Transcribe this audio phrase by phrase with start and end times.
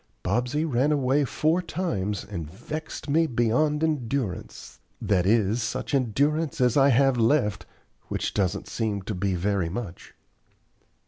[0.23, 6.75] "Bobsey ran away four times, and vexed me beyond endurance, that is, such endurance as
[6.75, 7.67] I have left,
[8.07, 10.15] which doesn't seem to be very much."